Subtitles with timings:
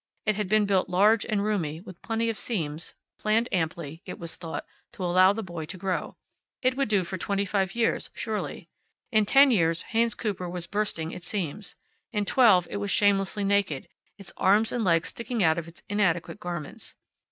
[0.25, 4.35] It had been built large and roomy, with plenty of seams, planned amply, it was
[4.35, 6.15] thought, to allow the boy to grow.
[6.63, 8.67] It would do for twenty five years, surely.
[9.11, 11.75] In ten years Haynes Cooper was bursting its seams.
[12.11, 16.39] In twelve it was shamelessly naked, its arms and legs sticking out of its inadequate
[16.39, 16.95] garments.